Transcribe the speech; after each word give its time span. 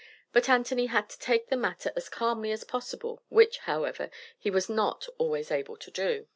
But 0.33 0.49
Anthony 0.49 0.87
had 0.87 1.11
to 1.11 1.19
take 1.19 1.49
the 1.49 1.55
matter 1.55 1.93
as 1.95 2.09
calmly 2.09 2.51
as 2.51 2.63
possible, 2.63 3.21
which, 3.29 3.59
however, 3.69 4.09
he 4.39 4.49
was 4.49 4.67
not 4.67 5.07
always 5.19 5.51
able 5.51 5.77
to 5.77 5.91
do. 5.91 6.27